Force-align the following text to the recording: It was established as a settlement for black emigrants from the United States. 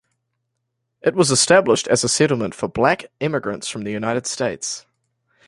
It 1.03 1.13
was 1.13 1.29
established 1.29 1.87
as 1.87 2.03
a 2.03 2.09
settlement 2.09 2.55
for 2.55 2.67
black 2.67 3.05
emigrants 3.21 3.67
from 3.67 3.83
the 3.83 3.91
United 3.91 4.25
States. 4.25 4.87